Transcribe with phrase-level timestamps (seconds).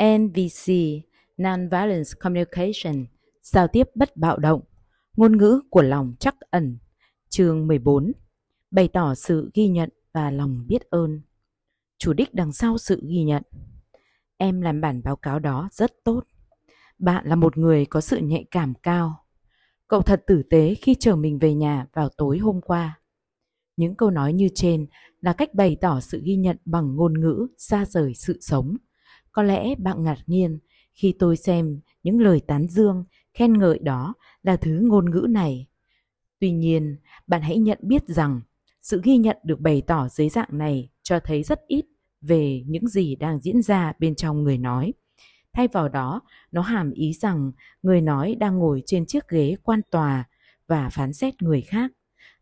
[0.00, 0.72] NVC
[1.36, 3.06] Nonviolence Communication,
[3.42, 4.60] Giao tiếp bất bạo động.
[5.16, 6.78] Ngôn ngữ của lòng chắc ẩn.
[7.28, 8.12] Chương 14
[8.70, 11.20] Bày tỏ sự ghi nhận và lòng biết ơn.
[11.98, 13.42] Chủ đích đằng sau sự ghi nhận.
[14.36, 16.20] Em làm bản báo cáo đó rất tốt.
[16.98, 19.24] Bạn là một người có sự nhạy cảm cao.
[19.88, 23.00] Cậu thật tử tế khi chờ mình về nhà vào tối hôm qua.
[23.76, 24.86] Những câu nói như trên
[25.20, 28.76] là cách bày tỏ sự ghi nhận bằng ngôn ngữ xa rời sự sống.
[29.40, 30.58] Có lẽ bạn ngạc nhiên
[30.92, 33.04] khi tôi xem những lời tán dương,
[33.34, 35.66] khen ngợi đó là thứ ngôn ngữ này.
[36.40, 38.40] Tuy nhiên, bạn hãy nhận biết rằng
[38.82, 41.84] sự ghi nhận được bày tỏ dưới dạng này cho thấy rất ít
[42.20, 44.92] về những gì đang diễn ra bên trong người nói.
[45.52, 46.20] Thay vào đó,
[46.52, 50.24] nó hàm ý rằng người nói đang ngồi trên chiếc ghế quan tòa
[50.66, 51.92] và phán xét người khác.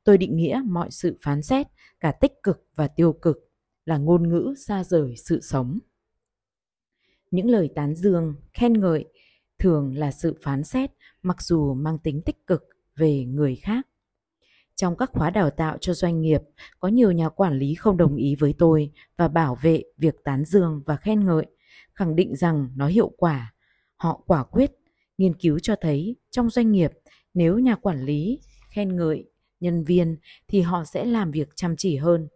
[0.05, 1.67] Tôi định nghĩa mọi sự phán xét,
[2.01, 3.37] cả tích cực và tiêu cực,
[3.84, 5.78] là ngôn ngữ xa rời sự sống.
[7.30, 9.05] Những lời tán dương, khen ngợi
[9.59, 10.91] thường là sự phán xét
[11.22, 12.64] mặc dù mang tính tích cực
[12.97, 13.86] về người khác.
[14.75, 16.41] Trong các khóa đào tạo cho doanh nghiệp,
[16.80, 20.44] có nhiều nhà quản lý không đồng ý với tôi và bảo vệ việc tán
[20.44, 21.47] dương và khen ngợi,
[21.94, 23.55] khẳng định rằng nó hiệu quả.
[23.97, 24.72] Họ quả quyết,
[25.19, 26.91] nghiên cứu cho thấy trong doanh nghiệp,
[27.34, 29.25] nếu nhà quản lý khen ngợi
[29.60, 30.16] nhân viên
[30.48, 32.28] thì họ sẽ làm việc chăm chỉ hơn.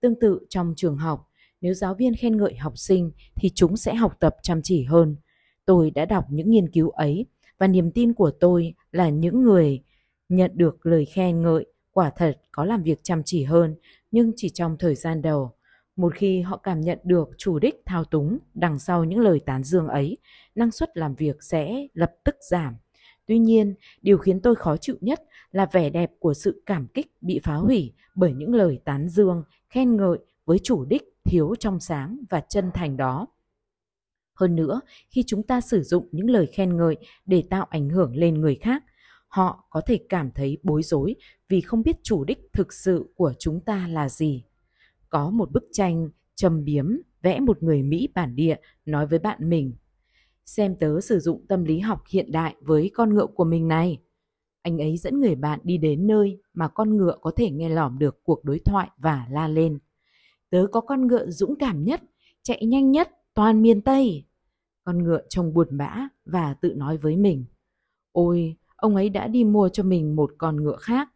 [0.00, 1.27] Tương tự trong trường học,
[1.60, 5.16] nếu giáo viên khen ngợi học sinh thì chúng sẽ học tập chăm chỉ hơn.
[5.64, 7.26] Tôi đã đọc những nghiên cứu ấy
[7.58, 9.82] và niềm tin của tôi là những người
[10.28, 13.76] nhận được lời khen ngợi quả thật có làm việc chăm chỉ hơn
[14.10, 15.52] nhưng chỉ trong thời gian đầu.
[15.96, 19.62] Một khi họ cảm nhận được chủ đích thao túng đằng sau những lời tán
[19.62, 20.18] dương ấy,
[20.54, 22.76] năng suất làm việc sẽ lập tức giảm.
[23.26, 27.12] Tuy nhiên, điều khiến tôi khó chịu nhất là vẻ đẹp của sự cảm kích
[27.20, 30.18] bị phá hủy bởi những lời tán dương, khen ngợi
[30.48, 33.26] với chủ đích thiếu trong sáng và chân thành đó.
[34.34, 36.96] Hơn nữa, khi chúng ta sử dụng những lời khen ngợi
[37.26, 38.84] để tạo ảnh hưởng lên người khác,
[39.28, 41.14] họ có thể cảm thấy bối rối
[41.48, 44.44] vì không biết chủ đích thực sự của chúng ta là gì.
[45.08, 48.56] Có một bức tranh châm biếm vẽ một người Mỹ bản địa
[48.86, 49.76] nói với bạn mình
[50.44, 53.98] xem tớ sử dụng tâm lý học hiện đại với con ngựa của mình này.
[54.62, 57.98] Anh ấy dẫn người bạn đi đến nơi mà con ngựa có thể nghe lỏm
[57.98, 59.78] được cuộc đối thoại và la lên.
[60.50, 62.02] Tớ có con ngựa dũng cảm nhất,
[62.42, 64.24] chạy nhanh nhất toàn miền Tây.
[64.84, 67.44] Con ngựa trông buồn bã và tự nói với mình.
[68.12, 71.08] Ôi, ông ấy đã đi mua cho mình một con ngựa khác.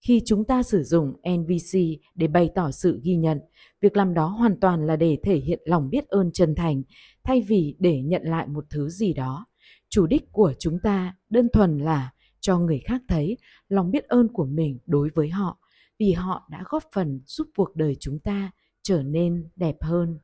[0.00, 1.78] Khi chúng ta sử dụng NVC
[2.14, 3.40] để bày tỏ sự ghi nhận,
[3.80, 6.82] việc làm đó hoàn toàn là để thể hiện lòng biết ơn chân thành
[7.24, 9.46] thay vì để nhận lại một thứ gì đó.
[9.88, 13.36] Chủ đích của chúng ta đơn thuần là cho người khác thấy
[13.68, 15.58] lòng biết ơn của mình đối với họ
[16.02, 18.50] vì họ đã góp phần giúp cuộc đời chúng ta
[18.82, 20.18] trở nên đẹp hơn.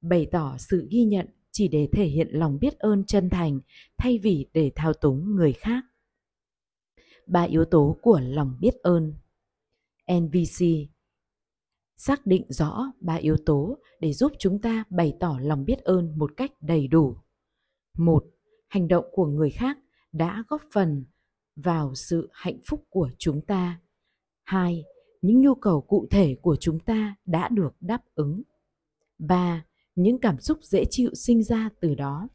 [0.00, 3.60] Bày tỏ sự ghi nhận chỉ để thể hiện lòng biết ơn chân thành
[3.98, 5.84] thay vì để thao túng người khác.
[7.26, 9.14] Ba yếu tố của lòng biết ơn.
[10.12, 10.64] NVC
[11.96, 16.18] xác định rõ ba yếu tố để giúp chúng ta bày tỏ lòng biết ơn
[16.18, 17.16] một cách đầy đủ.
[17.98, 18.24] Một,
[18.68, 19.78] hành động của người khác
[20.12, 21.04] đã góp phần
[21.56, 23.80] vào sự hạnh phúc của chúng ta.
[24.44, 24.84] Hai,
[25.22, 28.42] những nhu cầu cụ thể của chúng ta đã được đáp ứng.
[29.18, 32.28] Ba, những cảm xúc dễ chịu sinh ra từ đó.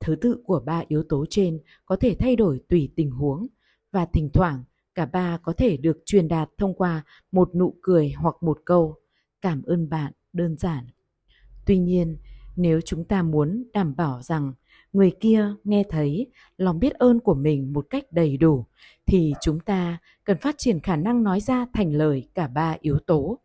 [0.00, 3.46] Thứ tự của ba yếu tố trên có thể thay đổi tùy tình huống
[3.92, 4.64] và thỉnh thoảng
[4.94, 8.94] cả ba có thể được truyền đạt thông qua một nụ cười hoặc một câu
[9.40, 10.86] cảm ơn bạn đơn giản.
[11.66, 12.16] Tuy nhiên,
[12.56, 14.52] nếu chúng ta muốn đảm bảo rằng
[14.96, 18.66] người kia nghe thấy lòng biết ơn của mình một cách đầy đủ
[19.06, 22.98] thì chúng ta cần phát triển khả năng nói ra thành lời cả ba yếu
[22.98, 23.38] tố.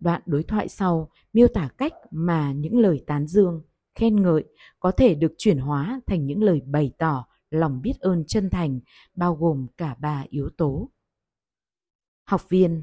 [0.00, 3.62] Đoạn đối thoại sau miêu tả cách mà những lời tán dương,
[3.94, 4.44] khen ngợi
[4.80, 8.80] có thể được chuyển hóa thành những lời bày tỏ lòng biết ơn chân thành
[9.14, 10.90] bao gồm cả ba yếu tố.
[12.24, 12.82] Học viên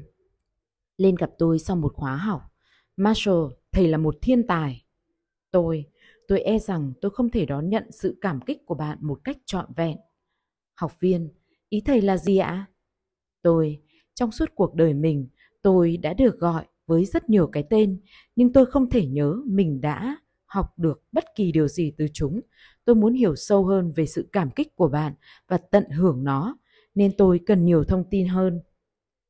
[0.96, 2.42] lên gặp tôi sau một khóa học.
[2.96, 4.84] Marshall, thầy là một thiên tài.
[5.50, 5.84] Tôi,
[6.28, 9.36] tôi e rằng tôi không thể đón nhận sự cảm kích của bạn một cách
[9.44, 9.96] trọn vẹn.
[10.74, 11.30] Học viên,
[11.68, 12.66] ý thầy là gì ạ?
[13.42, 13.82] Tôi,
[14.14, 15.28] trong suốt cuộc đời mình,
[15.62, 18.00] tôi đã được gọi với rất nhiều cái tên,
[18.36, 22.40] nhưng tôi không thể nhớ mình đã học được bất kỳ điều gì từ chúng.
[22.84, 25.14] Tôi muốn hiểu sâu hơn về sự cảm kích của bạn
[25.48, 26.58] và tận hưởng nó,
[26.94, 28.60] nên tôi cần nhiều thông tin hơn.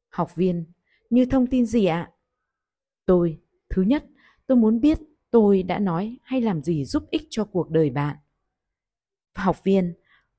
[0.08, 0.64] Học viên,
[1.10, 2.10] như thông tin gì ạ?
[3.06, 3.40] Tôi,
[3.70, 4.04] thứ nhất,
[4.46, 4.98] tôi muốn biết
[5.30, 8.16] tôi đã nói hay làm gì giúp ích cho cuộc đời bạn.
[9.34, 9.94] Học viên,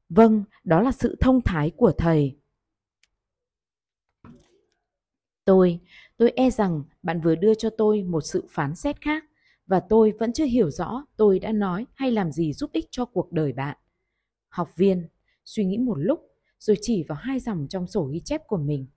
[0.10, 2.38] vâng, đó là sự thông thái của thầy.
[5.46, 5.80] Tôi,
[6.18, 9.26] tôi e rằng bạn vừa đưa cho tôi một sự phán xét khác
[9.68, 13.06] và tôi vẫn chưa hiểu rõ tôi đã nói hay làm gì giúp ích cho
[13.06, 13.78] cuộc đời bạn.
[14.50, 15.08] Học viên
[15.46, 16.20] suy nghĩ một lúc
[16.60, 18.88] rồi chỉ vào hai dòng trong sổ ghi chép của mình.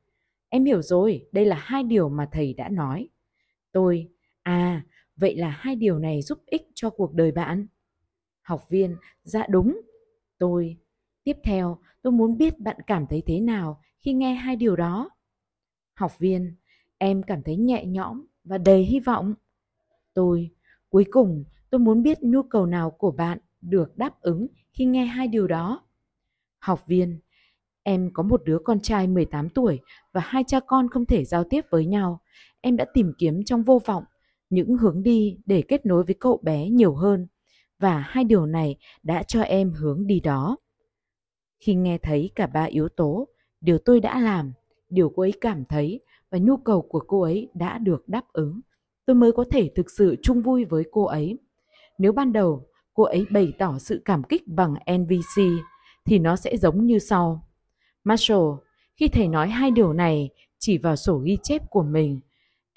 [0.49, 3.09] Em hiểu rồi, đây là hai điều mà thầy đã nói.
[3.73, 4.09] Tôi,
[4.43, 4.85] à,
[5.21, 7.67] vậy là hai điều này giúp ích cho cuộc đời bạn.
[8.43, 9.81] Học viên, dạ đúng.
[10.39, 10.77] Tôi,
[11.25, 15.11] tiếp theo, tôi muốn biết bạn cảm thấy thế nào khi nghe hai điều đó.
[15.95, 16.57] Học viên,
[16.99, 19.35] em cảm thấy nhẹ nhõm và đầy hy vọng.
[20.15, 20.51] Tôi,
[20.89, 25.05] cuối cùng, tôi muốn biết nhu cầu nào của bạn được đáp ứng khi nghe
[25.05, 25.83] hai điều đó.
[26.59, 27.21] Học viên,
[27.83, 29.81] em có một đứa con trai 18 tuổi
[30.13, 32.21] và hai cha con không thể giao tiếp với nhau.
[32.61, 34.05] Em đã tìm kiếm trong vô vọng
[34.50, 37.26] những hướng đi để kết nối với cậu bé nhiều hơn
[37.79, 40.56] và hai điều này đã cho em hướng đi đó.
[41.61, 43.29] Khi nghe thấy cả ba yếu tố,
[43.61, 44.52] điều tôi đã làm,
[44.88, 46.00] điều cô ấy cảm thấy
[46.31, 48.61] và nhu cầu của cô ấy đã được đáp ứng,
[49.06, 51.38] tôi mới có thể thực sự chung vui với cô ấy.
[51.99, 55.43] Nếu ban đầu cô ấy bày tỏ sự cảm kích bằng NVC
[56.05, 57.49] thì nó sẽ giống như sau.
[58.05, 58.49] Marshall,
[58.97, 62.20] khi thầy nói hai điều này chỉ vào sổ ghi chép của mình,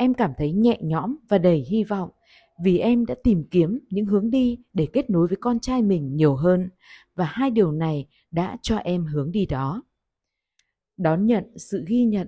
[0.03, 2.09] em cảm thấy nhẹ nhõm và đầy hy vọng
[2.63, 6.15] vì em đã tìm kiếm những hướng đi để kết nối với con trai mình
[6.15, 6.69] nhiều hơn
[7.15, 9.83] và hai điều này đã cho em hướng đi đó.
[10.97, 12.27] Đón nhận sự ghi nhận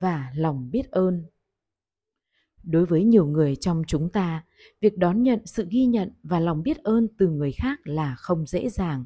[0.00, 1.24] và lòng biết ơn.
[2.62, 4.44] Đối với nhiều người trong chúng ta,
[4.80, 8.46] việc đón nhận sự ghi nhận và lòng biết ơn từ người khác là không
[8.46, 9.04] dễ dàng.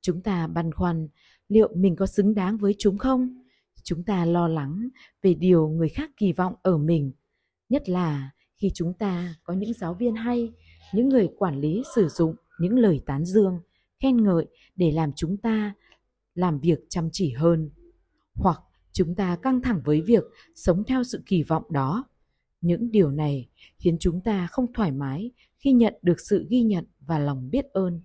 [0.00, 1.08] Chúng ta băn khoăn
[1.48, 3.42] liệu mình có xứng đáng với chúng không?
[3.82, 4.88] Chúng ta lo lắng
[5.22, 7.12] về điều người khác kỳ vọng ở mình,
[7.68, 10.52] nhất là khi chúng ta có những giáo viên hay,
[10.94, 13.60] những người quản lý sử dụng những lời tán dương,
[14.02, 14.46] khen ngợi
[14.76, 15.74] để làm chúng ta
[16.34, 17.70] làm việc chăm chỉ hơn.
[18.34, 18.60] Hoặc
[18.92, 20.24] chúng ta căng thẳng với việc
[20.54, 22.04] sống theo sự kỳ vọng đó.
[22.60, 23.48] Những điều này
[23.78, 27.64] khiến chúng ta không thoải mái khi nhận được sự ghi nhận và lòng biết
[27.72, 28.02] ơn,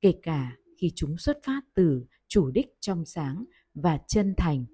[0.00, 3.44] kể cả khi chúng xuất phát từ chủ đích trong sáng
[3.74, 4.64] và chân thành.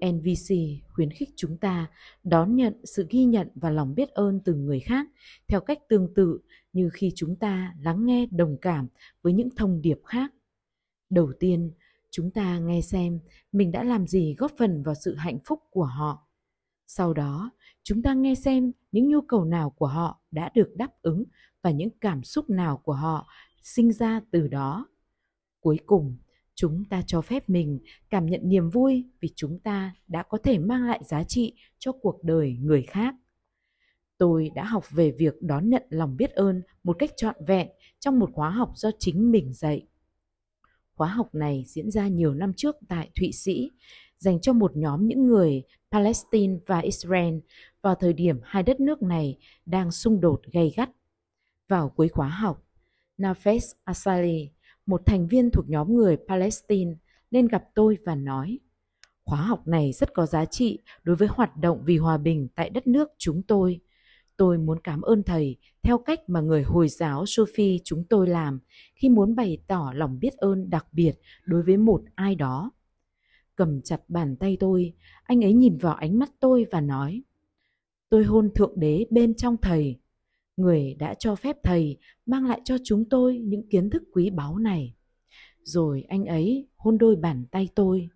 [0.00, 0.54] NVC
[0.88, 1.90] khuyến khích chúng ta
[2.24, 5.06] đón nhận sự ghi nhận và lòng biết ơn từ người khác
[5.48, 6.38] theo cách tương tự
[6.72, 8.88] như khi chúng ta lắng nghe đồng cảm
[9.22, 10.32] với những thông điệp khác.
[11.10, 11.72] Đầu tiên,
[12.10, 13.20] chúng ta nghe xem
[13.52, 16.28] mình đã làm gì góp phần vào sự hạnh phúc của họ.
[16.86, 17.50] Sau đó,
[17.82, 21.24] chúng ta nghe xem những nhu cầu nào của họ đã được đáp ứng
[21.62, 23.26] và những cảm xúc nào của họ
[23.62, 24.86] sinh ra từ đó.
[25.60, 26.16] Cuối cùng,
[26.56, 27.78] chúng ta cho phép mình
[28.10, 31.92] cảm nhận niềm vui vì chúng ta đã có thể mang lại giá trị cho
[31.92, 33.14] cuộc đời người khác.
[34.18, 37.68] Tôi đã học về việc đón nhận lòng biết ơn một cách trọn vẹn
[37.98, 39.86] trong một khóa học do chính mình dạy.
[40.94, 43.70] Khóa học này diễn ra nhiều năm trước tại thụy sĩ,
[44.18, 47.34] dành cho một nhóm những người palestine và israel
[47.82, 50.90] vào thời điểm hai đất nước này đang xung đột gay gắt.
[51.68, 52.62] Vào cuối khóa học
[53.18, 54.50] nafes asali
[54.86, 56.94] một thành viên thuộc nhóm người Palestine
[57.30, 58.58] nên gặp tôi và nói
[59.26, 62.70] khóa học này rất có giá trị đối với hoạt động vì hòa bình tại
[62.70, 63.80] đất nước chúng tôi.
[64.36, 68.58] Tôi muốn cảm ơn thầy theo cách mà người Hồi giáo Sufi chúng tôi làm
[68.94, 71.12] khi muốn bày tỏ lòng biết ơn đặc biệt
[71.44, 72.70] đối với một ai đó.
[73.56, 74.92] Cầm chặt bàn tay tôi,
[75.22, 77.22] anh ấy nhìn vào ánh mắt tôi và nói
[78.08, 80.00] Tôi hôn Thượng Đế bên trong thầy
[80.56, 84.58] người đã cho phép thầy mang lại cho chúng tôi những kiến thức quý báu
[84.58, 84.94] này.
[85.62, 88.08] Rồi anh ấy hôn đôi bàn tay tôi.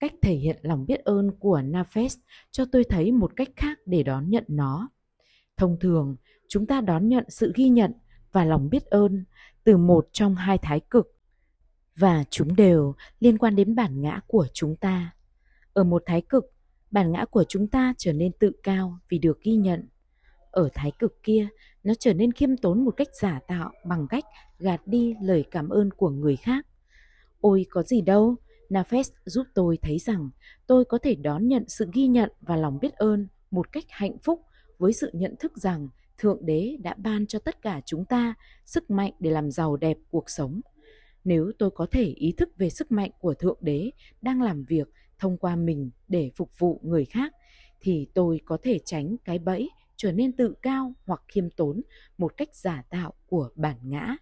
[0.00, 2.18] Cách thể hiện lòng biết ơn của Nafes
[2.50, 4.90] cho tôi thấy một cách khác để đón nhận nó.
[5.56, 6.16] Thông thường,
[6.48, 7.92] chúng ta đón nhận sự ghi nhận
[8.32, 9.24] và lòng biết ơn
[9.64, 11.06] từ một trong hai thái cực
[11.96, 15.14] và chúng đều liên quan đến bản ngã của chúng ta.
[15.72, 16.44] Ở một thái cực,
[16.90, 19.88] bản ngã của chúng ta trở nên tự cao vì được ghi nhận
[20.50, 21.48] ở thái cực kia,
[21.84, 24.24] nó trở nên khiêm tốn một cách giả tạo bằng cách
[24.58, 26.66] gạt đi lời cảm ơn của người khác.
[27.40, 28.36] Ôi có gì đâu,
[28.70, 30.30] Nafes giúp tôi thấy rằng
[30.66, 34.18] tôi có thể đón nhận sự ghi nhận và lòng biết ơn một cách hạnh
[34.22, 34.42] phúc
[34.78, 35.88] với sự nhận thức rằng
[36.18, 38.34] Thượng Đế đã ban cho tất cả chúng ta
[38.66, 40.60] sức mạnh để làm giàu đẹp cuộc sống.
[41.24, 43.90] Nếu tôi có thể ý thức về sức mạnh của Thượng Đế
[44.22, 44.88] đang làm việc
[45.18, 47.32] thông qua mình để phục vụ người khác,
[47.80, 51.82] thì tôi có thể tránh cái bẫy trở nên tự cao hoặc khiêm tốn
[52.18, 54.16] một cách giả tạo của bản ngã.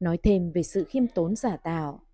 [0.00, 2.06] Nói thêm về sự khiêm tốn giả tạo,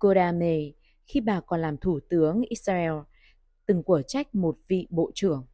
[0.00, 0.74] Golda Meir
[1.06, 2.92] khi bà còn làm thủ tướng Israel
[3.66, 5.46] từng của trách một vị bộ trưởng.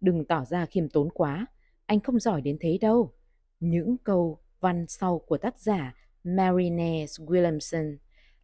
[0.00, 1.46] Đừng tỏ ra khiêm tốn quá,
[1.86, 3.14] anh không giỏi đến thế đâu.
[3.60, 7.96] Những câu văn sau của tác giả Marinese Williamson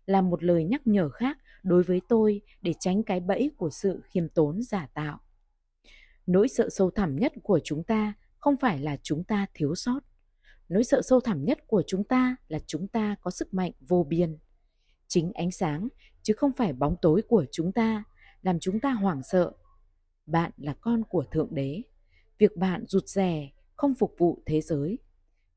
[0.06, 4.00] là một lời nhắc nhở khác đối với tôi để tránh cái bẫy của sự
[4.04, 5.18] khiêm tốn giả tạo
[6.26, 10.00] nỗi sợ sâu thẳm nhất của chúng ta không phải là chúng ta thiếu sót.
[10.68, 14.06] Nỗi sợ sâu thẳm nhất của chúng ta là chúng ta có sức mạnh vô
[14.08, 14.38] biên.
[15.08, 15.88] Chính ánh sáng,
[16.22, 18.04] chứ không phải bóng tối của chúng ta,
[18.42, 19.52] làm chúng ta hoảng sợ.
[20.26, 21.82] Bạn là con của Thượng Đế.
[22.38, 24.98] Việc bạn rụt rè không phục vụ thế giới.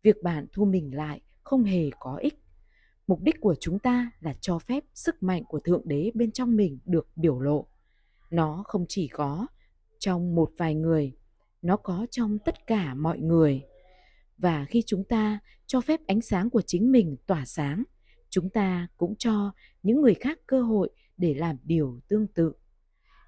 [0.04, 2.40] Việc bạn thu mình lại không hề có ích.
[3.08, 6.56] Mục đích của chúng ta là cho phép sức mạnh của Thượng Đế bên trong
[6.56, 7.68] mình được biểu lộ.
[8.30, 9.48] Nó không chỉ có
[10.00, 11.14] trong một vài người,
[11.62, 13.64] nó có trong tất cả mọi người.
[14.38, 17.84] Và khi chúng ta cho phép ánh sáng của chính mình tỏa sáng,
[18.30, 19.52] chúng ta cũng cho
[19.84, 22.54] những người khác cơ hội để làm điều tương tự.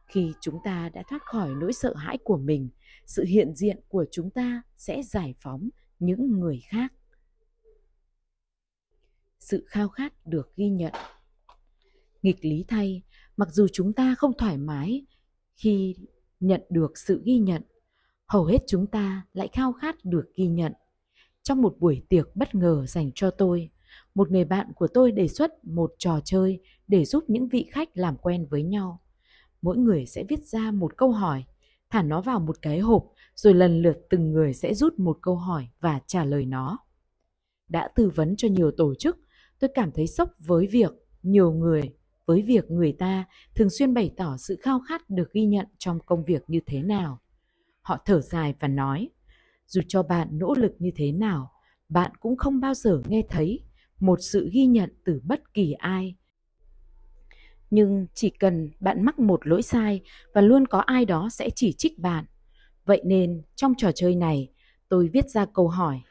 [0.05, 2.69] Khi chúng ta đã thoát khỏi nỗi sợ hãi của mình,
[3.05, 6.93] sự hiện diện của chúng ta sẽ giải phóng những người khác.
[9.39, 10.93] Sự khao khát được ghi nhận.
[12.21, 13.01] Nghịch lý thay,
[13.37, 15.05] mặc dù chúng ta không thoải mái
[15.55, 15.95] khi
[16.41, 17.62] nhận được sự ghi nhận,
[18.27, 20.74] hầu hết chúng ta lại khao khát được ghi nhận.
[21.43, 23.69] Trong một buổi tiệc bất ngờ dành cho tôi,
[24.15, 27.89] một người bạn của tôi đề xuất một trò chơi để giúp những vị khách
[27.93, 29.01] làm quen với nhau.
[29.62, 31.43] Mỗi người sẽ viết ra một câu hỏi,
[31.89, 35.36] thả nó vào một cái hộp, rồi lần lượt từng người sẽ rút một câu
[35.36, 36.77] hỏi và trả lời nó.
[37.67, 39.17] Đã tư vấn cho nhiều tổ chức,
[39.60, 40.91] tôi cảm thấy sốc với việc
[41.24, 41.81] nhiều người
[42.31, 46.00] với việc người ta thường xuyên bày tỏ sự khao khát được ghi nhận trong
[46.05, 47.19] công việc như thế nào.
[47.81, 49.09] Họ thở dài và nói,
[49.67, 51.51] dù cho bạn nỗ lực như thế nào,
[51.89, 53.63] bạn cũng không bao giờ nghe thấy
[54.00, 56.15] một sự ghi nhận từ bất kỳ ai.
[57.69, 60.01] Nhưng chỉ cần bạn mắc một lỗi sai
[60.33, 62.25] và luôn có ai đó sẽ chỉ trích bạn.
[62.85, 64.51] Vậy nên trong trò chơi này,
[64.89, 66.01] tôi viết ra câu hỏi,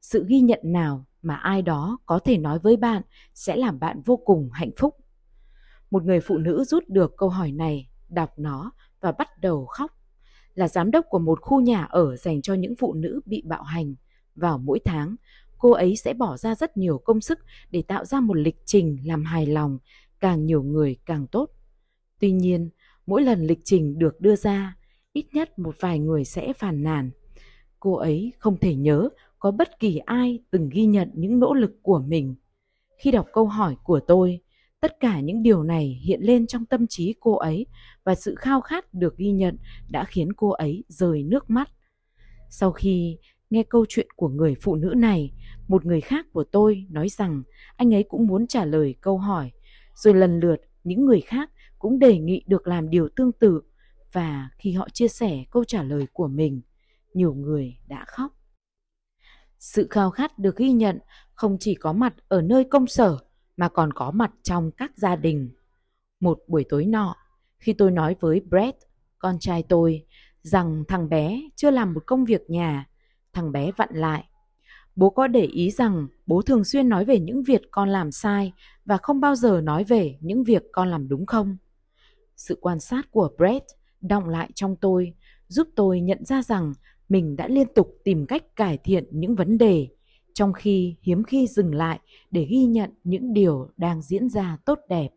[0.00, 3.02] sự ghi nhận nào mà ai đó có thể nói với bạn
[3.34, 4.94] sẽ làm bạn vô cùng hạnh phúc.
[5.90, 9.92] Một người phụ nữ rút được câu hỏi này, đọc nó và bắt đầu khóc.
[10.54, 13.62] Là giám đốc của một khu nhà ở dành cho những phụ nữ bị bạo
[13.62, 13.94] hành.
[14.34, 15.16] Vào mỗi tháng,
[15.58, 17.38] cô ấy sẽ bỏ ra rất nhiều công sức
[17.70, 19.78] để tạo ra một lịch trình làm hài lòng,
[20.20, 21.50] càng nhiều người càng tốt.
[22.20, 22.70] Tuy nhiên,
[23.06, 24.76] mỗi lần lịch trình được đưa ra,
[25.12, 27.10] ít nhất một vài người sẽ phàn nàn.
[27.80, 31.72] Cô ấy không thể nhớ có bất kỳ ai từng ghi nhận những nỗ lực
[31.82, 32.34] của mình.
[32.98, 34.40] Khi đọc câu hỏi của tôi,
[34.80, 37.66] Tất cả những điều này hiện lên trong tâm trí cô ấy
[38.04, 39.58] và sự khao khát được ghi nhận
[39.88, 41.68] đã khiến cô ấy rời nước mắt.
[42.50, 43.18] Sau khi
[43.50, 45.32] nghe câu chuyện của người phụ nữ này,
[45.68, 47.42] một người khác của tôi nói rằng
[47.76, 49.50] anh ấy cũng muốn trả lời câu hỏi,
[49.94, 53.62] rồi lần lượt những người khác cũng đề nghị được làm điều tương tự
[54.12, 56.60] và khi họ chia sẻ câu trả lời của mình,
[57.14, 58.32] nhiều người đã khóc.
[59.58, 60.98] Sự khao khát được ghi nhận
[61.34, 63.18] không chỉ có mặt ở nơi công sở
[63.58, 65.50] mà còn có mặt trong các gia đình.
[66.20, 67.16] Một buổi tối nọ,
[67.58, 68.76] khi tôi nói với Brett,
[69.18, 70.06] con trai tôi,
[70.42, 72.88] rằng thằng bé chưa làm một công việc nhà,
[73.32, 74.24] thằng bé vặn lại.
[74.96, 78.52] Bố có để ý rằng bố thường xuyên nói về những việc con làm sai
[78.84, 81.56] và không bao giờ nói về những việc con làm đúng không?
[82.36, 83.66] Sự quan sát của Brett
[84.00, 85.14] động lại trong tôi,
[85.48, 86.72] giúp tôi nhận ra rằng
[87.08, 89.88] mình đã liên tục tìm cách cải thiện những vấn đề
[90.38, 94.78] trong khi hiếm khi dừng lại để ghi nhận những điều đang diễn ra tốt
[94.88, 95.08] đẹp.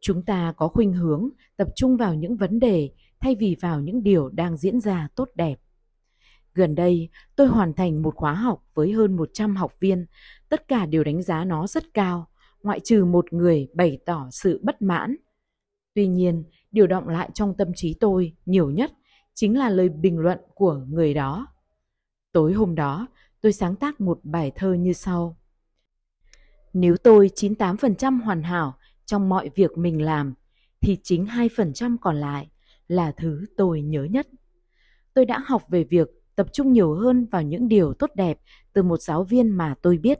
[0.00, 4.02] Chúng ta có khuynh hướng tập trung vào những vấn đề thay vì vào những
[4.02, 5.60] điều đang diễn ra tốt đẹp.
[6.54, 10.06] Gần đây, tôi hoàn thành một khóa học với hơn 100 học viên,
[10.48, 12.28] tất cả đều đánh giá nó rất cao,
[12.62, 15.16] ngoại trừ một người bày tỏ sự bất mãn.
[15.94, 18.92] Tuy nhiên, điều động lại trong tâm trí tôi nhiều nhất
[19.34, 21.46] chính là lời bình luận của người đó.
[22.32, 23.06] Tối hôm đó,
[23.40, 25.36] tôi sáng tác một bài thơ như sau.
[26.72, 30.34] Nếu tôi 98% hoàn hảo trong mọi việc mình làm,
[30.80, 32.48] thì chính 2% còn lại
[32.88, 34.28] là thứ tôi nhớ nhất.
[35.14, 38.38] Tôi đã học về việc tập trung nhiều hơn vào những điều tốt đẹp
[38.72, 40.18] từ một giáo viên mà tôi biết.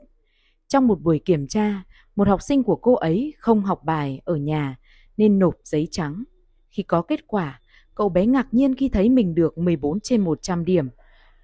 [0.67, 1.83] Trong một buổi kiểm tra,
[2.15, 4.77] một học sinh của cô ấy không học bài ở nhà
[5.17, 6.23] nên nộp giấy trắng.
[6.69, 7.61] Khi có kết quả,
[7.95, 10.89] cậu bé ngạc nhiên khi thấy mình được 14 trên 100 điểm.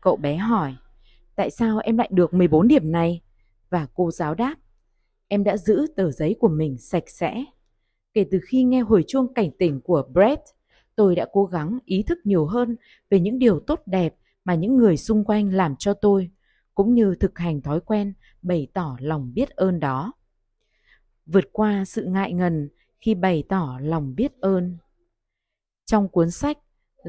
[0.02, 0.76] Cậu bé hỏi,
[1.36, 3.22] tại sao em lại được 14 điểm này?
[3.70, 4.56] Và cô giáo đáp,
[5.28, 7.46] em đã giữ tờ giấy của mình sạch sẽ.
[8.14, 10.42] Kể từ khi nghe hồi chuông cảnh tỉnh của Brett,
[10.96, 12.76] tôi đã cố gắng ý thức nhiều hơn
[13.10, 14.16] về những điều tốt đẹp
[14.46, 16.30] mà những người xung quanh làm cho tôi,
[16.74, 20.14] cũng như thực hành thói quen bày tỏ lòng biết ơn đó.
[21.26, 22.70] Vượt qua sự ngại ngần
[23.02, 24.78] khi bày tỏ lòng biết ơn.
[25.86, 26.58] Trong cuốn sách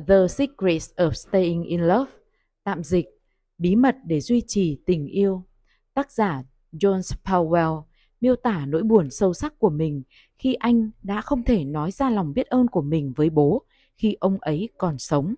[0.09, 2.11] The Secrets of Staying in Love,
[2.65, 3.07] tạm dịch
[3.59, 5.45] Bí mật để duy trì tình yêu.
[5.95, 7.83] Tác giả Jones Powell
[8.21, 10.03] miêu tả nỗi buồn sâu sắc của mình
[10.39, 13.63] khi anh đã không thể nói ra lòng biết ơn của mình với bố
[13.97, 15.35] khi ông ấy còn sống.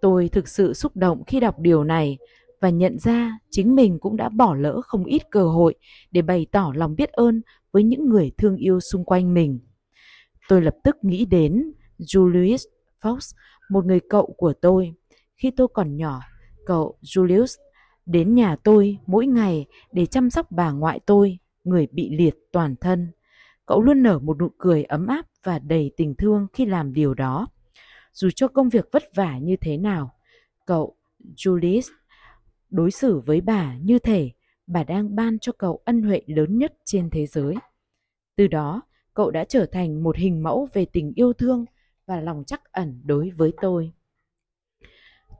[0.00, 2.18] Tôi thực sự xúc động khi đọc điều này
[2.60, 5.74] và nhận ra chính mình cũng đã bỏ lỡ không ít cơ hội
[6.10, 9.60] để bày tỏ lòng biết ơn với những người thương yêu xung quanh mình.
[10.48, 12.64] Tôi lập tức nghĩ đến Julius
[13.00, 13.34] Fox,
[13.70, 14.94] một người cậu của tôi.
[15.36, 16.20] Khi tôi còn nhỏ,
[16.66, 17.58] cậu Julius
[18.06, 22.76] đến nhà tôi mỗi ngày để chăm sóc bà ngoại tôi, người bị liệt toàn
[22.76, 23.12] thân.
[23.66, 27.14] Cậu luôn nở một nụ cười ấm áp và đầy tình thương khi làm điều
[27.14, 27.48] đó.
[28.12, 30.14] Dù cho công việc vất vả như thế nào,
[30.66, 30.96] cậu
[31.36, 31.90] Julius
[32.70, 34.30] đối xử với bà như thể
[34.66, 37.54] bà đang ban cho cậu ân huệ lớn nhất trên thế giới.
[38.36, 38.82] Từ đó,
[39.14, 41.64] cậu đã trở thành một hình mẫu về tình yêu thương
[42.06, 43.92] và lòng chắc ẩn đối với tôi.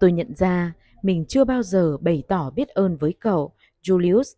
[0.01, 0.73] Tôi nhận ra
[1.03, 4.35] mình chưa bao giờ bày tỏ biết ơn với cậu, Julius,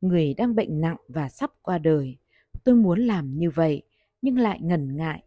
[0.00, 2.16] người đang bệnh nặng và sắp qua đời.
[2.64, 3.82] Tôi muốn làm như vậy,
[4.22, 5.22] nhưng lại ngần ngại.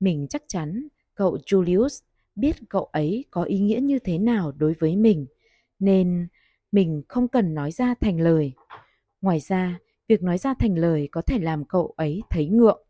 [0.00, 2.02] Mình chắc chắn cậu Julius
[2.36, 5.26] biết cậu ấy có ý nghĩa như thế nào đối với mình,
[5.78, 6.28] nên
[6.72, 8.52] mình không cần nói ra thành lời.
[9.20, 12.86] Ngoài ra, việc nói ra thành lời có thể làm cậu ấy thấy ngượng.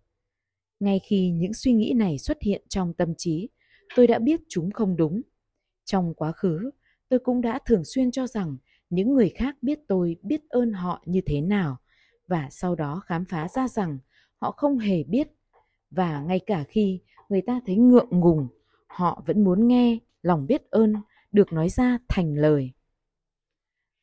[0.81, 3.49] Ngay khi những suy nghĩ này xuất hiện trong tâm trí,
[3.97, 5.23] tôi đã biết chúng không đúng.
[5.85, 6.71] Trong quá khứ,
[7.09, 8.57] tôi cũng đã thường xuyên cho rằng
[8.91, 11.77] những người khác biết tôi biết ơn họ như thế nào
[12.27, 13.99] và sau đó khám phá ra rằng
[14.37, 15.29] họ không hề biết.
[15.91, 18.49] Và ngay cả khi người ta thấy ngượng ngùng,
[18.87, 20.95] họ vẫn muốn nghe lòng biết ơn
[21.33, 22.73] được nói ra thành lời.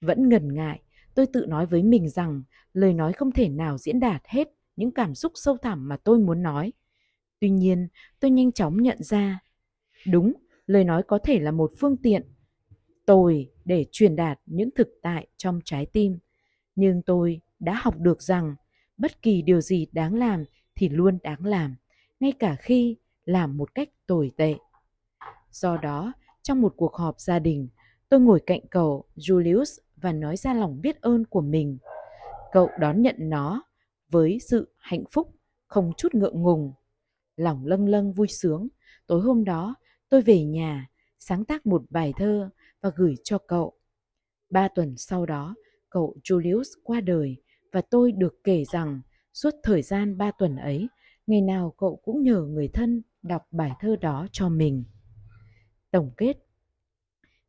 [0.02, 0.82] Vẫn ngần ngại,
[1.16, 2.44] tôi tự nói với mình rằng
[2.74, 6.20] lời nói không thể nào diễn đạt hết những cảm xúc sâu thẳm mà tôi
[6.20, 6.74] muốn nói.
[7.40, 7.88] Tuy nhiên,
[8.20, 9.40] tôi nhanh chóng nhận ra,
[10.08, 10.34] đúng,
[10.66, 12.35] lời nói có thể là một phương tiện
[13.06, 16.20] tôi để truyền đạt những thực tại trong trái tim.
[16.76, 18.56] Nhưng tôi đã học được rằng
[18.98, 20.44] bất kỳ điều gì đáng làm
[20.76, 21.76] thì luôn đáng làm,
[22.20, 24.56] ngay cả khi làm một cách tồi tệ.
[25.52, 27.68] Do đó, trong một cuộc họp gia đình,
[28.10, 31.78] tôi ngồi cạnh cậu julius và nói ra lòng biết ơn của mình.
[32.52, 33.64] Cậu đón nhận nó
[34.10, 35.36] với sự hạnh phúc,
[35.68, 36.74] không chút ngượng ngùng.
[37.36, 38.68] Lòng lâng lâng vui sướng,
[39.08, 39.76] tối hôm đó,
[40.10, 40.90] tôi về nhà,
[41.20, 42.50] sáng tác một bài thơ
[42.86, 43.74] và gửi cho cậu.
[44.50, 45.56] Ba tuần sau đó,
[45.90, 47.36] cậu julius qua đời
[47.72, 49.02] và tôi được kể rằng
[49.34, 50.88] suốt thời gian ba tuần ấy,
[51.28, 54.84] ngày nào cậu cũng nhờ người thân đọc bài thơ đó cho mình.
[55.92, 56.38] Tổng kết,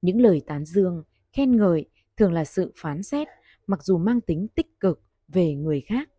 [0.03, 3.29] những lời tán dương, khen ngợi thường là sự phán xét,
[3.66, 6.11] mặc dù mang tính tích cực về người khác.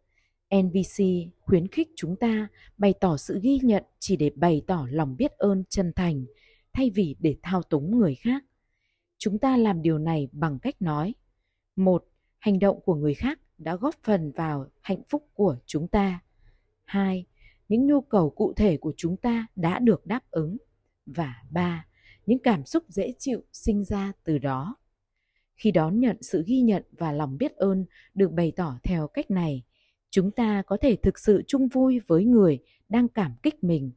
[0.55, 1.03] Nvc
[1.41, 5.31] khuyến khích chúng ta bày tỏ sự ghi nhận chỉ để bày tỏ lòng biết
[5.31, 6.25] ơn chân thành,
[6.73, 8.43] thay vì để thao túng người khác
[9.17, 11.15] chúng ta làm điều này bằng cách nói.
[11.75, 12.05] Một,
[12.39, 16.19] hành động của người khác đã góp phần vào hạnh phúc của chúng ta.
[16.85, 17.25] Hai,
[17.69, 20.57] những nhu cầu cụ thể của chúng ta đã được đáp ứng.
[21.05, 21.85] Và ba,
[22.25, 24.75] những cảm xúc dễ chịu sinh ra từ đó.
[25.55, 29.31] Khi đón nhận sự ghi nhận và lòng biết ơn được bày tỏ theo cách
[29.31, 29.63] này,
[30.09, 33.91] chúng ta có thể thực sự chung vui với người đang cảm kích mình.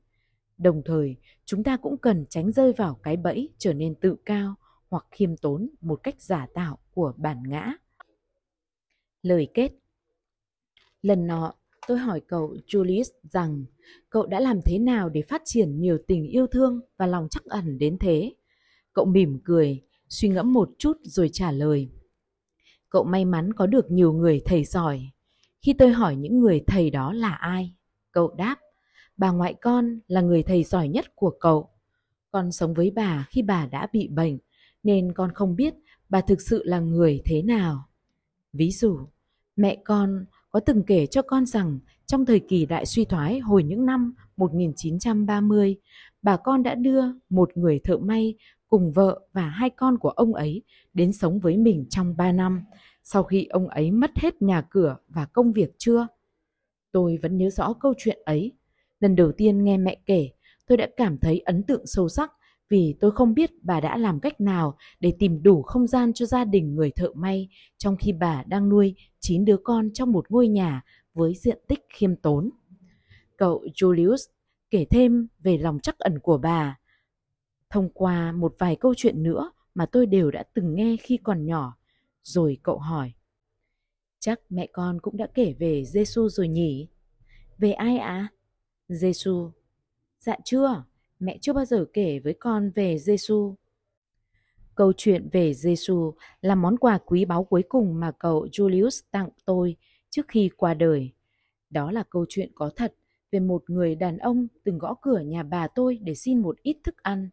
[0.58, 4.54] Đồng thời, chúng ta cũng cần tránh rơi vào cái bẫy trở nên tự cao
[4.90, 7.72] hoặc khiêm tốn một cách giả tạo của bản ngã.
[9.22, 9.72] Lời kết.
[11.02, 11.54] Lần nọ,
[11.86, 13.64] tôi hỏi cậu julius rằng,
[14.10, 17.44] cậu đã làm thế nào để phát triển nhiều tình yêu thương và lòng chắc
[17.44, 18.34] ẩn đến thế?
[18.92, 21.90] Cậu mỉm cười, suy ngẫm một chút rồi trả lời.
[22.88, 25.10] Cậu may mắn có được nhiều người thầy giỏi.
[25.62, 27.74] Khi tôi hỏi những người thầy đó là ai,
[28.12, 28.56] cậu đáp,
[29.16, 31.70] bà ngoại con là người thầy giỏi nhất của cậu.
[32.30, 34.38] Con sống với bà khi bà đã bị bệnh
[34.82, 35.74] nên con không biết
[36.08, 37.88] bà thực sự là người thế nào
[38.52, 38.98] ví dụ
[39.56, 43.62] mẹ con có từng kể cho con rằng trong thời kỳ đại suy thoái hồi
[43.62, 45.76] những năm 1930,
[46.22, 48.34] bà con đã đưa một người thợ may
[48.68, 50.62] cùng vợ và hai con của ông ấy
[50.94, 52.64] đến sống với mình trong 3 năm,
[53.02, 56.06] sau khi ông ấy mất hết nhà cửa và công việc chưa?
[56.92, 58.52] Tôi vẫn nhớ rõ câu chuyện ấy.
[59.00, 60.30] Lần đầu tiên nghe mẹ kể,
[60.66, 62.32] tôi đã cảm thấy ấn tượng sâu sắc
[62.70, 66.26] vì tôi không biết bà đã làm cách nào để tìm đủ không gian cho
[66.26, 70.30] gia đình người thợ may trong khi bà đang nuôi 9 đứa con trong một
[70.30, 70.82] ngôi nhà
[71.14, 72.50] với diện tích khiêm tốn.
[73.36, 74.30] Cậu Julius
[74.70, 76.78] kể thêm về lòng chắc ẩn của bà
[77.70, 81.46] thông qua một vài câu chuyện nữa mà tôi đều đã từng nghe khi còn
[81.46, 81.76] nhỏ.
[82.22, 83.12] Rồi cậu hỏi,
[84.18, 86.88] chắc mẹ con cũng đã kể về Giêsu rồi nhỉ?
[87.58, 88.08] Về ai ạ?
[88.08, 88.28] À?
[88.88, 89.50] Giêsu.
[90.20, 90.84] Dạ chưa,
[91.20, 93.54] mẹ chưa bao giờ kể với con về Giêsu.
[94.74, 99.28] Câu chuyện về Giêsu là món quà quý báu cuối cùng mà cậu Julius tặng
[99.44, 99.76] tôi
[100.10, 101.10] trước khi qua đời.
[101.70, 102.94] Đó là câu chuyện có thật
[103.32, 106.76] về một người đàn ông từng gõ cửa nhà bà tôi để xin một ít
[106.84, 107.30] thức ăn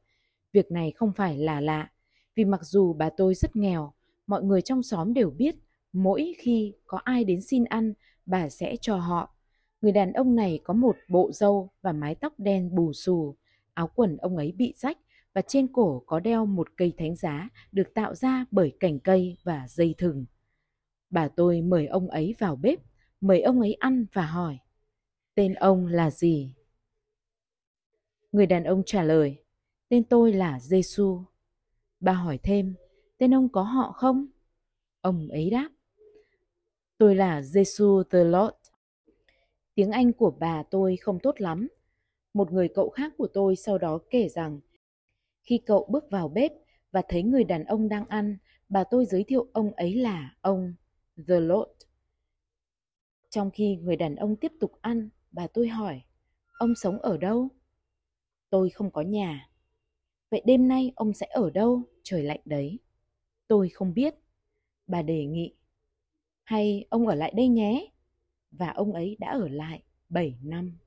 [0.58, 1.90] Việc này không phải là lạ,
[2.36, 3.94] vì mặc dù bà tôi rất nghèo,
[4.28, 5.56] mọi người trong xóm đều biết
[5.94, 7.94] mỗi khi có ai đến xin ăn,
[8.26, 9.36] bà sẽ cho họ.
[9.82, 13.36] Người đàn ông này có một bộ râu và mái tóc đen bù xù,
[13.78, 14.98] áo quần ông ấy bị rách
[15.34, 19.38] và trên cổ có đeo một cây thánh giá được tạo ra bởi cành cây
[19.44, 20.26] và dây thừng.
[21.10, 22.80] Bà tôi mời ông ấy vào bếp,
[23.22, 24.58] mời ông ấy ăn và hỏi,
[25.36, 26.56] tên ông là gì?
[28.32, 29.44] Người đàn ông trả lời,
[29.90, 31.22] tên tôi là Giêsu.
[32.00, 32.76] Bà hỏi thêm,
[33.18, 34.28] tên ông có họ không?
[35.02, 35.70] Ông ấy đáp,
[36.98, 38.56] tôi là Giêsu the Lord.
[39.76, 41.68] Tiếng Anh của bà tôi không tốt lắm.
[42.38, 44.60] Một người cậu khác của tôi sau đó kể rằng,
[45.44, 46.52] khi cậu bước vào bếp
[46.92, 48.38] và thấy người đàn ông đang ăn,
[48.70, 50.74] bà tôi giới thiệu ông ấy là ông
[51.28, 51.72] The Lord.
[53.30, 56.02] Trong khi người đàn ông tiếp tục ăn, bà tôi hỏi,
[56.58, 57.48] ông sống ở đâu?
[58.50, 59.50] Tôi không có nhà.
[60.30, 61.82] Vậy đêm nay ông sẽ ở đâu?
[62.04, 62.80] Trời lạnh đấy.
[63.48, 64.16] Tôi không biết.
[64.88, 65.54] Bà đề nghị.
[66.44, 67.92] Hay ông ở lại đây nhé.
[68.52, 70.78] Và ông ấy đã ở lại 7 năm.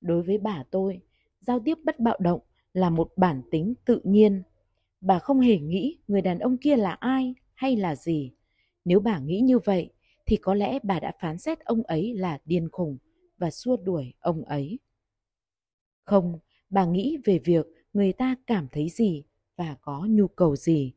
[0.00, 1.00] Đối với bà tôi,
[1.40, 2.40] giao tiếp bất bạo động
[2.72, 4.42] là một bản tính tự nhiên.
[5.00, 8.32] Bà không hề nghĩ người đàn ông kia là ai hay là gì.
[8.84, 9.90] Nếu bà nghĩ như vậy,
[10.26, 12.98] thì có lẽ bà đã phán xét ông ấy là điên khùng
[13.38, 14.78] và xua đuổi ông ấy.
[16.04, 16.38] Không,
[16.70, 19.24] bà nghĩ về việc người ta cảm thấy gì
[19.56, 20.92] và có nhu cầu gì.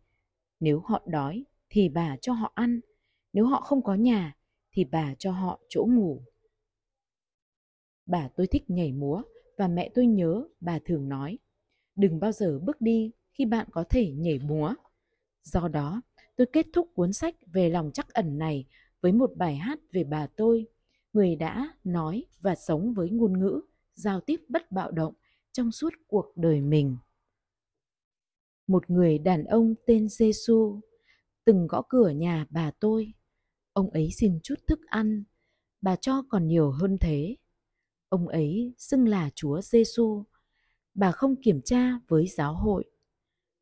[0.60, 2.80] Nếu họ đói thì bà cho họ ăn,
[3.34, 4.36] nếu họ không có nhà
[4.72, 6.22] thì bà cho họ chỗ ngủ.
[8.12, 9.22] Bà tôi thích nhảy múa
[9.58, 11.40] và mẹ tôi nhớ bà thường nói,
[11.96, 14.74] đừng bao giờ bước đi khi bạn có thể nhảy múa.
[15.44, 16.02] Do đó,
[16.36, 18.66] tôi kết thúc cuốn sách về lòng chắc ẩn này
[19.02, 20.66] với một bài hát về bà tôi,
[21.14, 23.62] người đã nói và sống với ngôn ngữ,
[23.96, 25.14] giao tiếp bất bạo động
[25.52, 26.98] trong suốt cuộc đời mình.
[28.68, 30.80] Một người đàn ông tên Giêsu
[31.46, 33.14] từng gõ cửa nhà bà tôi.
[33.74, 35.24] Ông ấy xin chút thức ăn,
[35.82, 37.36] bà cho còn nhiều hơn thế.
[38.12, 40.24] Ông ấy xưng là Chúa Giêsu.
[40.94, 42.84] Bà không kiểm tra với giáo hội.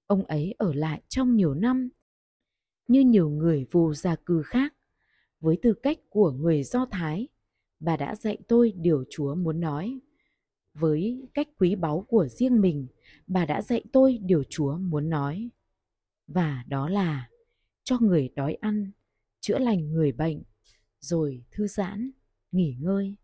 [0.08, 1.90] Ông ấy ở lại trong nhiều năm
[2.88, 4.74] như nhiều người vô gia cư khác.
[5.40, 7.28] Với tư cách của người Do Thái,
[7.80, 10.00] bà đã dạy tôi điều Chúa muốn nói.
[10.74, 12.88] Với cách quý báu của riêng mình,
[13.28, 15.50] bà đã dạy tôi điều Chúa muốn nói.
[16.28, 17.30] Và đó là
[17.84, 18.92] cho người đói ăn,
[19.40, 20.44] chữa lành người bệnh,
[21.00, 22.12] rồi thư giãn,
[22.52, 23.16] nghỉ ngơi.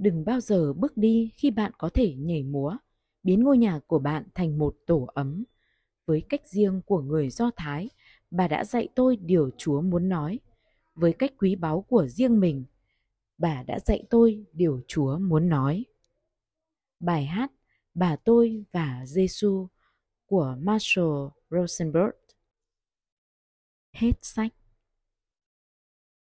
[0.00, 2.76] Đừng bao giờ bước đi khi bạn có thể nhảy múa,
[3.22, 5.44] biến ngôi nhà của bạn thành một tổ ấm.
[6.06, 7.90] Với cách riêng của người Do Thái,
[8.30, 10.40] bà đã dạy tôi điều Chúa muốn nói.
[10.94, 12.64] Với cách quý báu của riêng mình,
[13.38, 15.84] bà đã dạy tôi điều Chúa muốn nói.
[17.00, 17.52] Bài hát
[17.94, 19.68] Bà tôi và Giêsu
[20.26, 22.10] của Marshall Rosenberg.
[23.92, 24.52] Hết sách.